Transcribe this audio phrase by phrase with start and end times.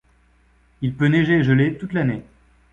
[0.81, 2.23] Il peut neiger et geler toute l'année.